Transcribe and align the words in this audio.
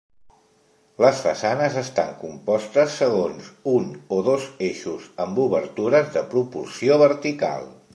Les 1.03 1.19
façanes 1.25 1.75
estan 1.81 2.09
compostes 2.23 2.97
segons 3.03 3.53
un 3.75 3.89
o 4.19 4.23
dos 4.31 4.51
eixos 4.73 5.09
amb 5.27 5.47
obertures 5.49 6.15
de 6.19 6.29
proporció 6.37 7.03
vertical. 7.09 7.75